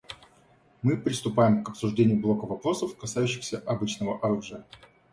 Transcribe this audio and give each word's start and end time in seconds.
Мы 0.81 0.97
приступаем 0.97 1.63
к 1.63 1.69
обсуждению 1.69 2.19
блока 2.19 2.45
вопросов, 2.47 2.97
касающихся 2.97 3.59
обычного 3.59 4.17
оружия. 4.19 4.65